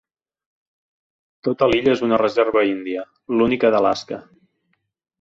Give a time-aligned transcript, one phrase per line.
[1.49, 3.07] Tota l'illa és una reserva índia,
[3.39, 4.23] l'única d'Alaska.